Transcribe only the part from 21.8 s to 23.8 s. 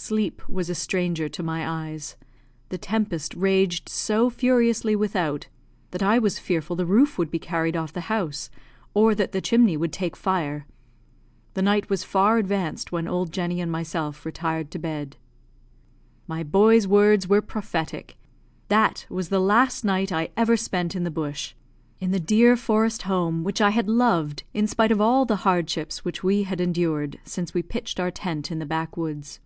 in the dear forest home which I